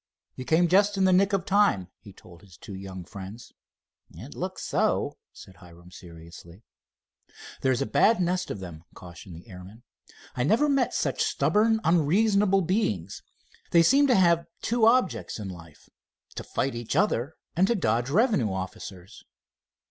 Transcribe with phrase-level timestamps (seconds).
[0.35, 3.53] "You came just in the nick of time," he told his two young friends.
[4.09, 6.63] "It looks so," said Hiram, seriously.
[7.61, 9.83] "There's a bad nest of them," cautioned the airman.
[10.35, 13.21] "I never met such stubborn, unreasonable beings.
[13.69, 19.23] They seem to have two objects in life—to fight each other and dodge revenue officers."